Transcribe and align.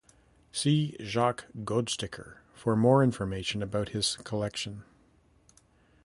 See 0.51 0.97
Jacques 0.99 1.45
Goudstikker 1.55 2.37
for 2.55 2.75
more 2.75 3.03
information 3.03 3.61
about 3.61 3.89
his 3.89 4.15
collection. 4.23 4.81